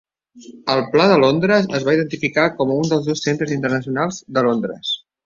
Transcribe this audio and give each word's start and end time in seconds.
Al 0.75 0.79
Pla 0.93 1.03
de 1.11 1.17
Londres 1.23 1.67
es 1.79 1.85
va 1.89 1.93
identificar 1.97 2.45
com 2.63 2.71
un 2.77 2.89
dels 2.95 3.05
dos 3.11 3.21
centres 3.27 3.55
internacionals 3.57 4.19
de 4.39 4.45
Londres. 4.49 4.95